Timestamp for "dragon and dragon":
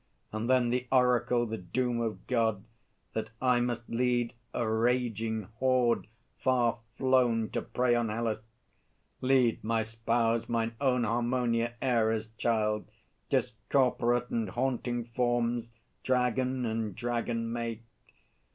16.03-17.53